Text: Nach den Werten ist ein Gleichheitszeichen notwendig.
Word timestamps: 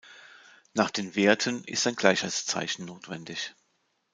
Nach 0.73 0.89
den 0.89 1.13
Werten 1.15 1.63
ist 1.63 1.85
ein 1.85 1.93
Gleichheitszeichen 1.93 2.85
notwendig. 2.85 3.53